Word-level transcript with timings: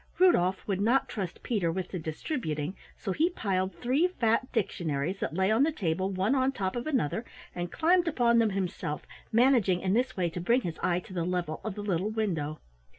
Rudolf 0.17 0.67
would 0.67 0.81
not 0.81 1.07
trust 1.07 1.43
Peter 1.43 1.71
with 1.71 1.89
the 1.89 1.99
distributing, 1.99 2.75
so 2.97 3.11
he 3.11 3.29
piled 3.29 3.75
three 3.75 4.07
fat 4.07 4.51
dictionaries 4.51 5.19
that 5.19 5.35
lay 5.35 5.51
on 5.51 5.61
the 5.61 5.71
table 5.71 6.09
one 6.09 6.33
on 6.33 6.51
top 6.51 6.75
of 6.75 6.87
another 6.87 7.23
and 7.53 7.71
climbed 7.71 8.07
upon 8.07 8.39
them 8.39 8.49
himself, 8.49 9.03
managing 9.31 9.81
in 9.81 9.93
this 9.93 10.17
way 10.17 10.27
to 10.31 10.41
bring 10.41 10.61
his 10.61 10.79
eye 10.79 11.01
to 11.01 11.13
the 11.13 11.23
level 11.23 11.61
of 11.63 11.75
the 11.75 11.83
little 11.83 12.09
window. 12.09 12.57